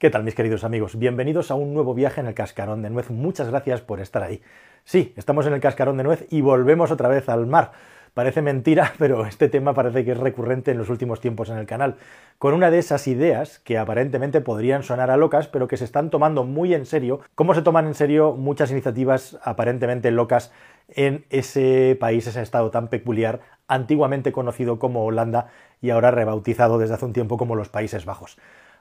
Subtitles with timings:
[0.00, 0.98] ¿Qué tal mis queridos amigos?
[0.98, 3.10] Bienvenidos a un nuevo viaje en el cascarón de nuez.
[3.10, 4.40] Muchas gracias por estar ahí.
[4.82, 7.72] Sí, estamos en el cascarón de nuez y volvemos otra vez al mar.
[8.14, 11.66] Parece mentira, pero este tema parece que es recurrente en los últimos tiempos en el
[11.66, 11.96] canal,
[12.38, 16.08] con una de esas ideas que aparentemente podrían sonar a locas, pero que se están
[16.08, 20.50] tomando muy en serio, como se toman en serio muchas iniciativas aparentemente locas
[20.88, 25.48] en ese país, ese estado tan peculiar, antiguamente conocido como Holanda
[25.82, 28.38] y ahora rebautizado desde hace un tiempo como los Países Bajos.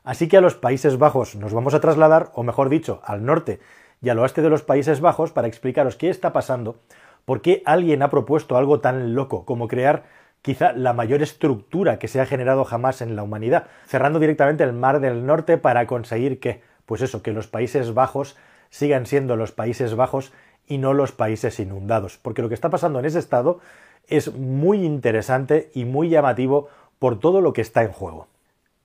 [0.10, 3.60] Así que a los Países Bajos nos vamos a trasladar, o mejor dicho, al norte
[4.02, 6.80] y al oeste de los Países Bajos para explicaros qué está pasando,
[7.26, 10.06] por qué alguien ha propuesto algo tan loco como crear
[10.42, 14.74] quizá la mayor estructura que se ha generado jamás en la humanidad, cerrando directamente el
[14.74, 18.36] Mar del Norte para conseguir que, pues eso, que los Países Bajos
[18.72, 20.34] sigan siendo los Países Bajos
[20.66, 23.60] y no los países inundados, porque lo que está pasando en ese estado
[24.08, 26.68] es muy interesante y muy llamativo
[26.98, 28.26] por todo lo que está en juego.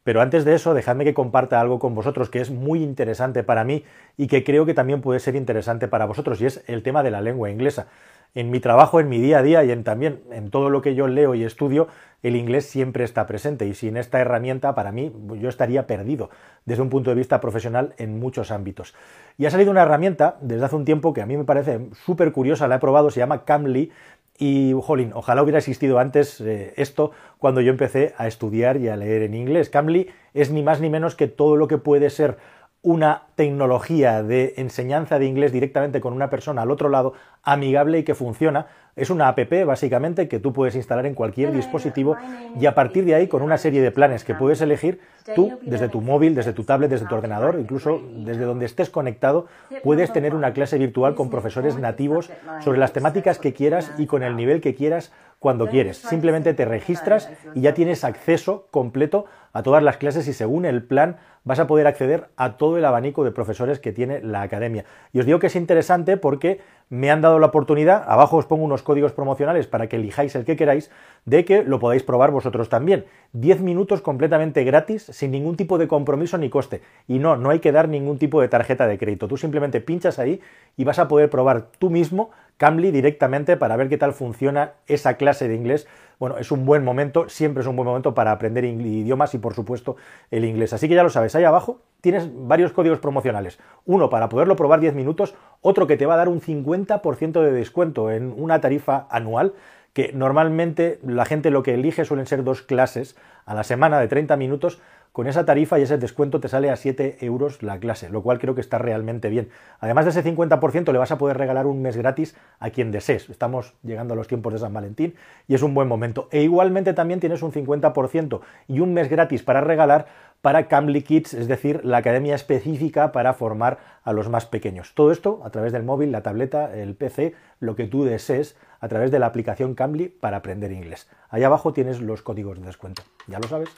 [0.04, 3.64] Pero antes de eso, dejadme que comparta algo con vosotros que es muy interesante para
[3.64, 3.84] mí
[4.16, 7.10] y que creo que también puede ser interesante para vosotros, y es el tema de
[7.10, 7.88] la lengua inglesa.
[8.34, 10.94] En mi trabajo, en mi día a día y en, también en todo lo que
[10.94, 11.88] yo leo y estudio,
[12.22, 16.30] el inglés siempre está presente y sin esta herramienta, para mí, yo estaría perdido
[16.64, 18.94] desde un punto de vista profesional en muchos ámbitos.
[19.38, 22.32] Y ha salido una herramienta desde hace un tiempo que a mí me parece súper
[22.32, 23.92] curiosa, la he probado, se llama Camly
[24.38, 28.96] y, jolín, ojalá hubiera existido antes eh, esto cuando yo empecé a estudiar y a
[28.96, 29.70] leer en inglés.
[29.70, 32.36] Cambly es ni más ni menos que todo lo que puede ser
[32.82, 38.04] una tecnología de enseñanza de inglés directamente con una persona al otro lado, amigable y
[38.04, 38.66] que funciona.
[38.96, 42.16] Es una app básicamente que tú puedes instalar en cualquier dispositivo
[42.60, 45.00] y a partir de ahí con una serie de planes que puedes elegir
[45.34, 49.46] tú desde tu móvil, desde tu tablet, desde tu ordenador, incluso desde donde estés conectado,
[49.82, 54.22] puedes tener una clase virtual con profesores nativos sobre las temáticas que quieras y con
[54.22, 55.10] el nivel que quieras
[55.40, 55.98] cuando quieres.
[55.98, 60.82] Simplemente te registras y ya tienes acceso completo a todas las clases y según el
[60.84, 64.84] plan vas a poder acceder a todo el abanico de profesores que tiene la academia.
[65.12, 68.64] Y os digo que es interesante porque me han dado la oportunidad, abajo os pongo
[68.64, 70.90] unos códigos promocionales para que elijáis el que queráis,
[71.24, 73.06] de que lo podáis probar vosotros también.
[73.32, 76.82] 10 minutos completamente gratis, sin ningún tipo de compromiso ni coste.
[77.08, 79.26] Y no, no hay que dar ningún tipo de tarjeta de crédito.
[79.26, 80.40] Tú simplemente pinchas ahí
[80.76, 85.14] y vas a poder probar tú mismo Cambly directamente para ver qué tal funciona esa
[85.14, 85.86] clase de inglés.
[86.18, 89.54] Bueno, es un buen momento, siempre es un buen momento para aprender idiomas y por
[89.54, 89.96] supuesto
[90.30, 90.72] el inglés.
[90.72, 93.58] Así que ya lo sabes, ahí abajo tienes varios códigos promocionales.
[93.84, 97.52] Uno para poderlo probar 10 minutos, otro que te va a dar un 50% de
[97.52, 99.54] descuento en una tarifa anual
[99.94, 103.16] que normalmente la gente lo que elige suelen ser dos clases
[103.46, 104.80] a la semana de 30 minutos
[105.14, 108.40] con esa tarifa y ese descuento te sale a 7 euros la clase, lo cual
[108.40, 109.48] creo que está realmente bien.
[109.78, 113.30] Además de ese 50% le vas a poder regalar un mes gratis a quien desees.
[113.30, 115.14] Estamos llegando a los tiempos de San Valentín
[115.46, 116.26] y es un buen momento.
[116.32, 120.06] E igualmente también tienes un 50% y un mes gratis para regalar
[120.42, 124.94] para Cambly Kids, es decir, la academia específica para formar a los más pequeños.
[124.94, 128.88] Todo esto a través del móvil, la tableta, el PC, lo que tú desees, a
[128.88, 131.08] través de la aplicación Cambly para aprender inglés.
[131.30, 133.04] Allá abajo tienes los códigos de descuento.
[133.28, 133.70] ¿Ya lo sabes?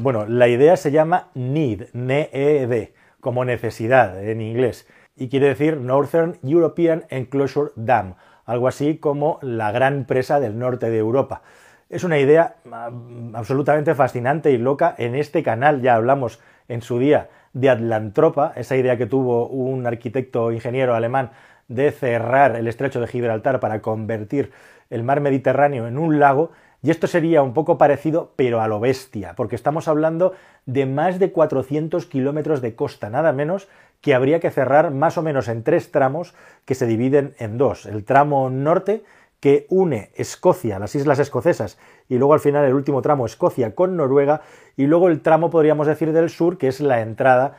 [0.00, 2.88] Bueno, la idea se llama NEED, NEED,
[3.20, 9.70] como necesidad en inglés, y quiere decir Northern European Enclosure Dam, algo así como la
[9.70, 11.42] gran presa del norte de Europa.
[11.90, 12.90] Es una idea ah,
[13.34, 14.96] absolutamente fascinante y loca.
[14.98, 19.86] En este canal ya hablamos en su día de Atlantropa, esa idea que tuvo un
[19.86, 21.30] arquitecto ingeniero alemán
[21.68, 24.50] de cerrar el estrecho de Gibraltar para convertir
[24.90, 26.50] el mar Mediterráneo en un lago
[26.84, 30.34] y esto sería un poco parecido, pero a lo bestia, porque estamos hablando
[30.66, 33.68] de más de 400 kilómetros de costa, nada menos
[34.02, 36.34] que habría que cerrar más o menos en tres tramos
[36.66, 37.86] que se dividen en dos.
[37.86, 39.02] El tramo norte,
[39.40, 43.96] que une Escocia, las islas escocesas, y luego al final el último tramo Escocia con
[43.96, 44.42] Noruega,
[44.76, 47.56] y luego el tramo, podríamos decir, del sur, que es la entrada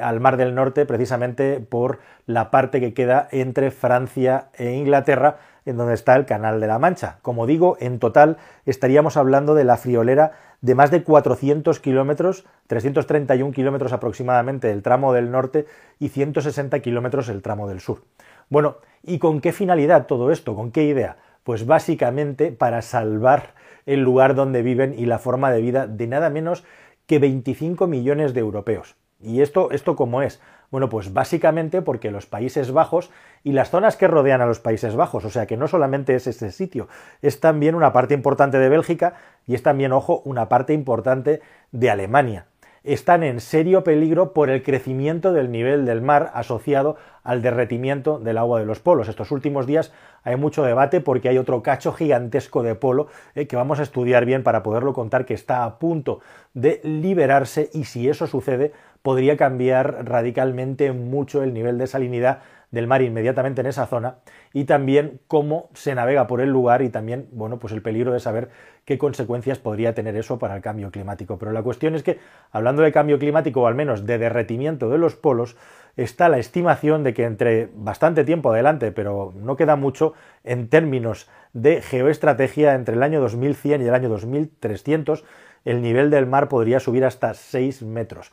[0.00, 5.76] al Mar del Norte, precisamente por la parte que queda entre Francia e Inglaterra, en
[5.76, 7.18] donde está el Canal de la Mancha.
[7.22, 8.36] Como digo, en total
[8.66, 15.12] estaríamos hablando de la friolera de más de 400 kilómetros, 331 kilómetros aproximadamente el tramo
[15.12, 15.66] del norte
[15.98, 18.02] y 160 kilómetros el tramo del sur.
[18.48, 20.54] Bueno, ¿y con qué finalidad todo esto?
[20.54, 21.16] ¿Con qué idea?
[21.42, 23.54] Pues básicamente para salvar
[23.86, 26.64] el lugar donde viven y la forma de vida de nada menos
[27.06, 28.96] que 25 millones de europeos.
[29.20, 30.40] ¿Y esto, esto cómo es?
[30.74, 33.12] Bueno, pues básicamente porque los Países Bajos
[33.44, 36.26] y las zonas que rodean a los Países Bajos, o sea que no solamente es
[36.26, 36.88] este sitio,
[37.22, 39.14] es también una parte importante de Bélgica
[39.46, 41.40] y es también, ojo, una parte importante
[41.70, 42.46] de Alemania.
[42.82, 48.36] están en serio peligro por el crecimiento del nivel del mar asociado al derretimiento del
[48.36, 49.08] agua de los polos.
[49.08, 49.92] Estos últimos días
[50.24, 53.06] hay mucho debate porque hay otro cacho gigantesco de polo
[53.36, 56.20] eh, que vamos a estudiar bien para poderlo contar que está a punto
[56.52, 58.72] de liberarse y si eso sucede
[59.04, 62.38] podría cambiar radicalmente mucho el nivel de salinidad
[62.70, 64.16] del mar inmediatamente en esa zona
[64.54, 68.18] y también cómo se navega por el lugar y también, bueno, pues el peligro de
[68.18, 68.48] saber
[68.86, 71.36] qué consecuencias podría tener eso para el cambio climático.
[71.38, 72.18] Pero la cuestión es que,
[72.50, 75.58] hablando de cambio climático o al menos de derretimiento de los polos,
[75.98, 80.14] está la estimación de que entre bastante tiempo adelante, pero no queda mucho
[80.44, 85.26] en términos de geoestrategia, entre el año 2100 y el año 2300,
[85.66, 88.32] el nivel del mar podría subir hasta 6 metros.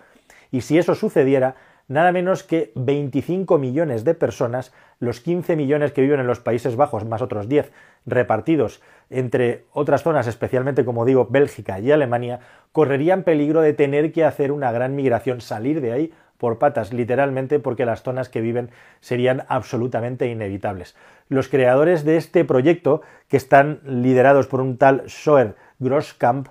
[0.51, 1.55] Y si eso sucediera,
[1.87, 6.75] nada menos que 25 millones de personas, los 15 millones que viven en los Países
[6.75, 7.71] Bajos, más otros 10
[8.05, 12.39] repartidos entre otras zonas, especialmente como digo Bélgica y Alemania,
[12.71, 17.59] correrían peligro de tener que hacer una gran migración, salir de ahí por patas, literalmente,
[17.59, 20.95] porque las zonas que viven serían absolutamente inevitables.
[21.27, 26.47] Los creadores de este proyecto, que están liderados por un tal Schoer Grosskamp,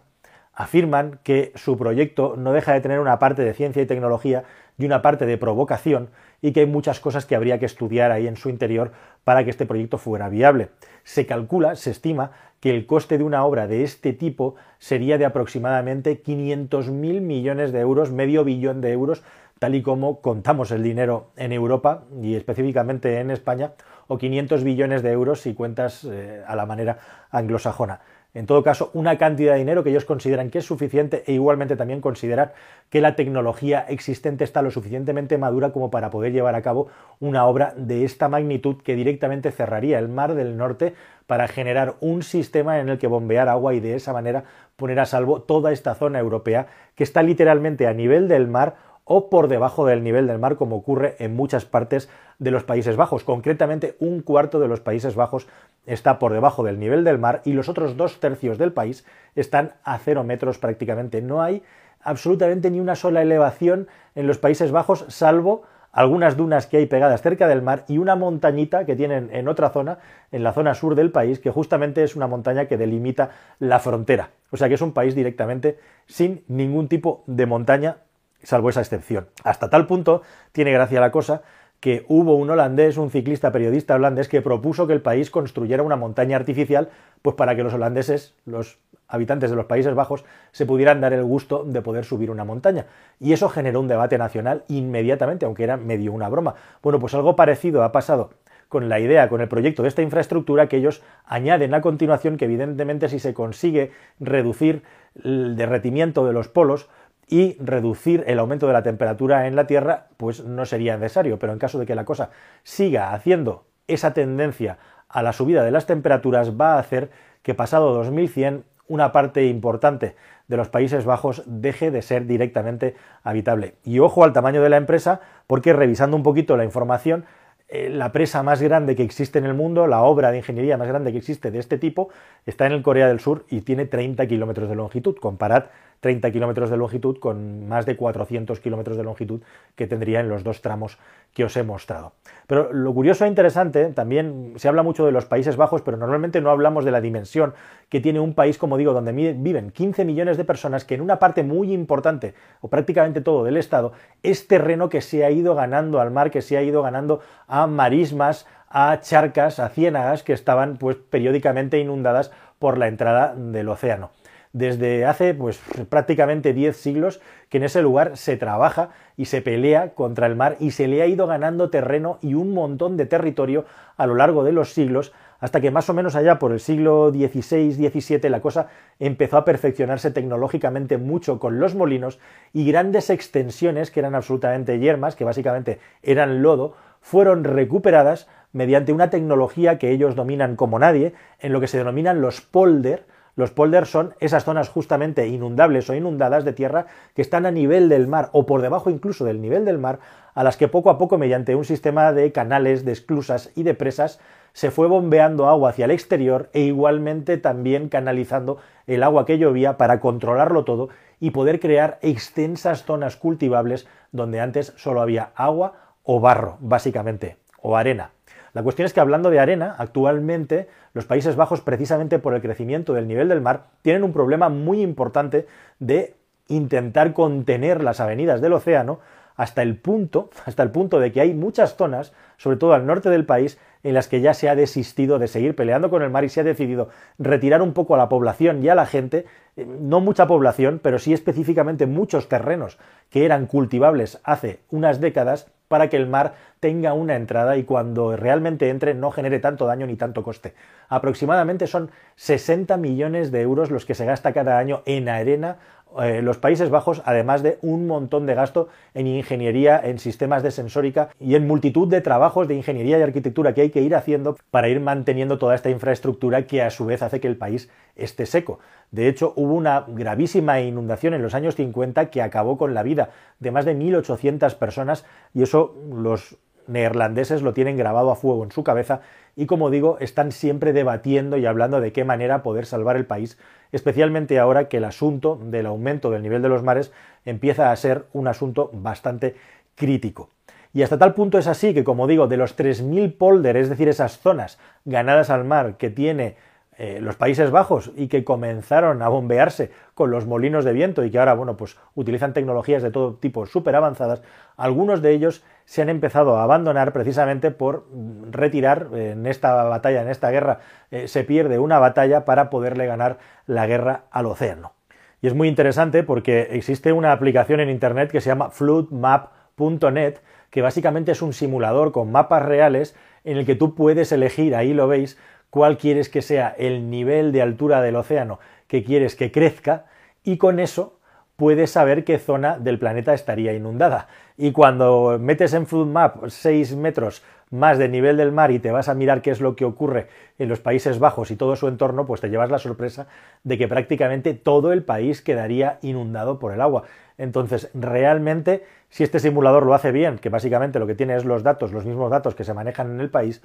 [0.60, 4.44] afirman que su proyecto no deja de tener una parte de ciencia y tecnología
[4.76, 6.10] y una parte de provocación
[6.42, 8.92] y que hay muchas cosas que habría que estudiar ahí en su interior
[9.24, 10.68] para que este proyecto fuera viable.
[11.02, 15.24] Se calcula, se estima, que el coste de una obra de este tipo sería de
[15.24, 16.90] aproximadamente 500.000
[17.22, 19.22] millones de euros, medio billón de euros,
[19.58, 23.72] tal y como contamos el dinero en Europa y específicamente en España,
[24.08, 26.98] o 500 billones de euros si cuentas eh, a la manera
[27.30, 28.00] anglosajona
[28.32, 31.76] en todo caso, una cantidad de dinero que ellos consideran que es suficiente e igualmente
[31.76, 32.52] también consideran
[32.88, 36.88] que la tecnología existente está lo suficientemente madura como para poder llevar a cabo
[37.18, 40.94] una obra de esta magnitud que directamente cerraría el Mar del Norte
[41.26, 44.44] para generar un sistema en el que bombear agua y de esa manera
[44.76, 48.76] poner a salvo toda esta zona europea que está literalmente a nivel del mar
[49.12, 52.08] o por debajo del nivel del mar, como ocurre en muchas partes
[52.38, 53.24] de los Países Bajos.
[53.24, 55.48] Concretamente, un cuarto de los Países Bajos
[55.84, 59.04] está por debajo del nivel del mar y los otros dos tercios del país
[59.34, 61.22] están a cero metros prácticamente.
[61.22, 61.64] No hay
[62.00, 67.20] absolutamente ni una sola elevación en los Países Bajos, salvo algunas dunas que hay pegadas
[67.20, 69.98] cerca del mar y una montañita que tienen en otra zona,
[70.30, 74.30] en la zona sur del país, que justamente es una montaña que delimita la frontera.
[74.52, 77.96] O sea que es un país directamente sin ningún tipo de montaña
[78.42, 79.28] salvo esa excepción.
[79.44, 80.22] Hasta tal punto
[80.52, 81.42] tiene gracia la cosa
[81.81, 85.96] que hubo un holandés, un ciclista periodista holandés, que propuso que el país construyera una
[85.96, 86.90] montaña artificial,
[87.22, 88.78] pues para que los holandeses, los
[89.08, 92.87] habitantes de los Países Bajos, se pudieran dar el gusto de poder subir una montaña.
[93.19, 96.54] Y eso generó un debate nacional inmediatamente, aunque era medio una broma.
[96.82, 98.31] Bueno, pues algo parecido ha pasado
[98.69, 102.44] con la idea, con el proyecto de esta infraestructura que ellos añaden a continuación que
[102.44, 103.90] evidentemente si se consigue
[104.20, 104.84] reducir
[105.25, 106.88] el derretimiento de los polos,
[107.30, 111.38] y reducir el aumento de la temperatura en la Tierra, pues no sería necesario.
[111.38, 112.30] Pero en caso de que la cosa
[112.64, 114.78] siga haciendo esa tendencia
[115.08, 117.10] a la subida de las temperaturas, va a hacer
[117.42, 120.16] que pasado 2100 una parte importante
[120.48, 123.76] de los Países Bajos deje de ser directamente habitable.
[123.84, 127.24] Y ojo al tamaño de la empresa, porque revisando un poquito la información,
[127.68, 130.88] eh, la presa más grande que existe en el mundo, la obra de ingeniería más
[130.88, 132.08] grande que existe de este tipo,
[132.46, 135.14] está en el Corea del Sur y tiene 30 kilómetros de longitud.
[135.20, 135.66] Comparad
[136.00, 139.43] 30 kilómetros de longitud con más de 400 kilómetros de longitud
[139.76, 140.99] que tendría en los dos tramos
[141.35, 142.12] que os he mostrado.
[142.47, 146.41] Pero lo curioso e interesante, también se habla mucho de los Países Bajos, pero normalmente
[146.41, 147.55] no hablamos de la dimensión
[147.88, 151.19] que tiene un país, como digo, donde viven 15 millones de personas, que en una
[151.19, 153.92] parte muy importante, o prácticamente todo del Estado,
[154.23, 157.66] es terreno que se ha ido ganando al mar, que se ha ido ganando a
[157.66, 164.11] marismas, a charcas, a ciénagas que estaban pues periódicamente inundadas por la entrada del océano
[164.52, 169.95] desde hace pues prácticamente 10 siglos que en ese lugar se trabaja y se pelea
[169.95, 173.64] contra el mar y se le ha ido ganando terreno y un montón de territorio
[173.97, 177.11] a lo largo de los siglos hasta que más o menos allá por el siglo
[177.11, 182.19] XVI-XVII la cosa empezó a perfeccionarse tecnológicamente mucho con los molinos
[182.52, 189.11] y grandes extensiones que eran absolutamente yermas, que básicamente eran lodo, fueron recuperadas mediante una
[189.11, 193.07] tecnología que ellos dominan como nadie, en lo que se denominan los polder,
[193.40, 197.88] los polders son esas zonas justamente inundables o inundadas de tierra que están a nivel
[197.88, 199.99] del mar o por debajo incluso del nivel del mar,
[200.35, 203.75] a las que poco a poco mediante un sistema de canales, de esclusas y de
[203.75, 204.20] presas
[204.52, 209.76] se fue bombeando agua hacia el exterior e igualmente también canalizando el agua que llovía
[209.76, 216.20] para controlarlo todo y poder crear extensas zonas cultivables donde antes solo había agua o
[216.20, 218.11] barro, básicamente, o arena.
[218.52, 222.95] La cuestión es que hablando de arena, actualmente los Países Bajos, precisamente por el crecimiento
[222.95, 225.47] del nivel del mar, tienen un problema muy importante
[225.78, 226.14] de
[226.49, 228.99] intentar contener las avenidas del océano
[229.40, 233.09] hasta el punto, hasta el punto de que hay muchas zonas, sobre todo al norte
[233.09, 236.25] del país, en las que ya se ha desistido de seguir peleando con el mar
[236.25, 239.25] y se ha decidido retirar un poco a la población y a la gente,
[239.56, 242.76] eh, no mucha población, pero sí específicamente muchos terrenos
[243.09, 248.16] que eran cultivables hace unas décadas para que el mar tenga una entrada y cuando
[248.16, 250.52] realmente entre no genere tanto daño ni tanto coste.
[250.88, 255.59] Aproximadamente son 60 millones de euros los que se gasta cada año en arena
[256.02, 260.50] eh, los Países Bajos, además de un montón de gasto en ingeniería, en sistemas de
[260.50, 264.37] sensórica y en multitud de trabajos de ingeniería y arquitectura que hay que ir haciendo
[264.50, 268.26] para ir manteniendo toda esta infraestructura que a su vez hace que el país esté
[268.26, 268.61] seco.
[268.90, 273.11] De hecho, hubo una gravísima inundación en los años 50 que acabó con la vida
[273.38, 275.04] de más de 1.800 personas
[275.35, 276.37] y eso los
[276.70, 279.00] neerlandeses lo tienen grabado a fuego en su cabeza
[279.36, 283.38] y como digo, están siempre debatiendo y hablando de qué manera poder salvar el país,
[283.72, 286.92] especialmente ahora que el asunto del aumento del nivel de los mares
[287.24, 289.36] empieza a ser un asunto bastante
[289.74, 290.30] crítico.
[290.72, 293.88] Y hasta tal punto es así que, como digo, de los 3.000 polders, es decir,
[293.88, 296.36] esas zonas ganadas al mar que tiene
[296.82, 301.10] eh, los Países Bajos y que comenzaron a bombearse con los molinos de viento y
[301.10, 304.22] que ahora, bueno, pues utilizan tecnologías de todo tipo súper avanzadas,
[304.56, 307.87] algunos de ellos se han empezado a abandonar precisamente por
[308.30, 310.60] retirar eh, en esta batalla, en esta guerra,
[310.90, 314.72] eh, se pierde una batalla para poderle ganar la guerra al océano.
[315.20, 320.62] Y es muy interesante porque existe una aplicación en Internet que se llama floodmap.net, que
[320.62, 324.88] básicamente es un simulador con mapas reales en el que tú puedes elegir, ahí lo
[324.88, 325.18] veis,
[325.50, 329.87] cuál quieres que sea el nivel de altura del océano que quieres que crezca
[330.23, 330.99] y con eso
[331.37, 334.09] puedes saber qué zona del planeta estaría inundada.
[334.37, 338.88] Y cuando metes en FloodMap 6 metros más de nivel del mar y te vas
[338.88, 340.07] a mirar qué es lo que ocurre
[340.38, 343.09] en los Países Bajos y todo su entorno, pues te llevas la sorpresa
[343.42, 346.85] de que prácticamente todo el país quedaría inundado por el agua.
[347.19, 351.42] Entonces, realmente, si este simulador lo hace bien, que básicamente lo que tiene es los
[351.42, 353.42] datos, los mismos datos que se manejan en el país,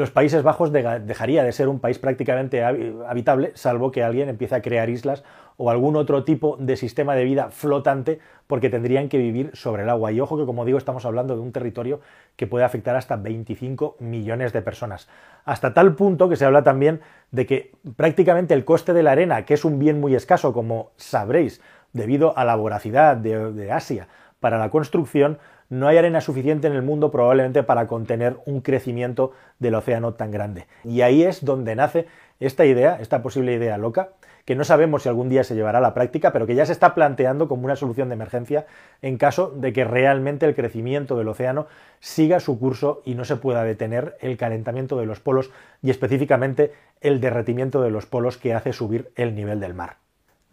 [0.00, 4.62] los Países Bajos dejaría de ser un país prácticamente habitable, salvo que alguien empiece a
[4.62, 5.22] crear islas
[5.56, 9.90] o algún otro tipo de sistema de vida flotante, porque tendrían que vivir sobre el
[9.90, 10.10] agua.
[10.10, 12.00] Y ojo que, como digo, estamos hablando de un territorio
[12.36, 15.08] que puede afectar hasta 25 millones de personas.
[15.44, 19.44] Hasta tal punto que se habla también de que prácticamente el coste de la arena,
[19.44, 21.60] que es un bien muy escaso, como sabréis,
[21.92, 24.08] debido a la voracidad de Asia
[24.40, 25.38] para la construcción,
[25.70, 30.30] no hay arena suficiente en el mundo probablemente para contener un crecimiento del océano tan
[30.30, 30.66] grande.
[30.84, 32.06] Y ahí es donde nace
[32.40, 34.10] esta idea, esta posible idea loca,
[34.44, 36.72] que no sabemos si algún día se llevará a la práctica, pero que ya se
[36.72, 38.66] está planteando como una solución de emergencia
[39.00, 41.66] en caso de que realmente el crecimiento del océano
[42.00, 46.72] siga su curso y no se pueda detener el calentamiento de los polos y específicamente
[47.00, 49.98] el derretimiento de los polos que hace subir el nivel del mar.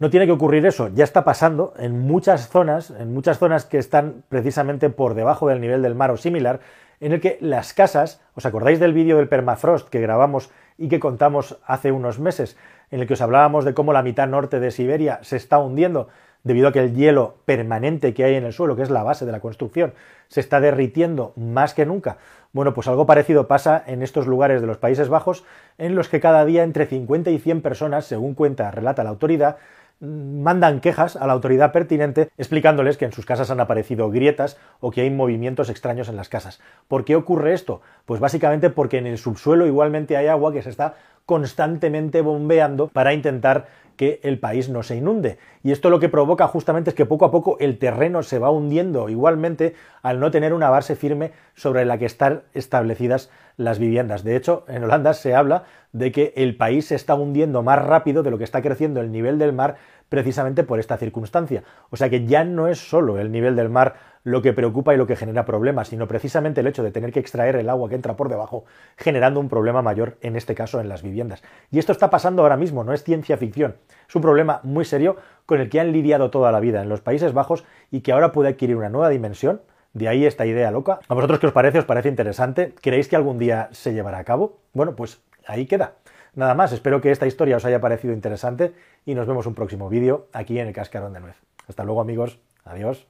[0.00, 3.78] No tiene que ocurrir eso, ya está pasando en muchas zonas, en muchas zonas que
[3.78, 6.60] están precisamente por debajo del nivel del mar o similar,
[7.00, 11.00] en el que las casas, ¿os acordáis del vídeo del permafrost que grabamos y que
[11.00, 12.56] contamos hace unos meses,
[12.92, 16.06] en el que os hablábamos de cómo la mitad norte de Siberia se está hundiendo
[16.44, 19.26] debido a que el hielo permanente que hay en el suelo, que es la base
[19.26, 19.94] de la construcción,
[20.28, 22.18] se está derritiendo más que nunca?
[22.52, 25.44] Bueno, pues algo parecido pasa en estos lugares de los Países Bajos,
[25.76, 29.56] en los que cada día entre 50 y 100 personas, según cuenta, relata la autoridad,
[30.00, 34.90] mandan quejas a la autoridad pertinente explicándoles que en sus casas han aparecido grietas o
[34.90, 36.60] que hay movimientos extraños en las casas.
[36.86, 37.80] ¿Por qué ocurre esto?
[38.06, 40.94] Pues básicamente porque en el subsuelo igualmente hay agua que se está
[41.26, 43.66] constantemente bombeando para intentar
[43.98, 45.38] que el país no se inunde.
[45.64, 48.48] Y esto lo que provoca justamente es que poco a poco el terreno se va
[48.48, 53.28] hundiendo igualmente al no tener una base firme sobre la que están establecidas
[53.58, 54.24] las viviendas.
[54.24, 58.22] De hecho, en Holanda se habla de que el país se está hundiendo más rápido
[58.22, 59.76] de lo que está creciendo el nivel del mar
[60.08, 61.64] precisamente por esta circunstancia.
[61.90, 64.96] O sea que ya no es solo el nivel del mar lo que preocupa y
[64.96, 67.94] lo que genera problemas, sino precisamente el hecho de tener que extraer el agua que
[67.94, 68.64] entra por debajo,
[68.96, 71.42] generando un problema mayor, en este caso en las viviendas.
[71.70, 73.76] Y esto está pasando ahora mismo, no es ciencia ficción,
[74.08, 77.00] es un problema muy serio con el que han lidiado toda la vida en los
[77.00, 79.62] Países Bajos y que ahora puede adquirir una nueva dimensión.
[79.98, 81.00] De ahí esta idea loca.
[81.08, 81.80] ¿A vosotros qué os parece?
[81.80, 82.72] ¿Os parece interesante?
[82.80, 84.60] ¿Creéis que algún día se llevará a cabo?
[84.72, 85.94] Bueno, pues ahí queda.
[86.36, 88.74] Nada más, espero que esta historia os haya parecido interesante
[89.04, 91.36] y nos vemos un próximo vídeo aquí en el Cascarón de Nuez.
[91.66, 93.08] Hasta luego amigos, adiós.